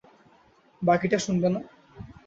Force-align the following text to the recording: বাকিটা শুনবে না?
বাকিটা 0.81 1.17
শুনবে 1.25 1.47
না? 1.53 1.59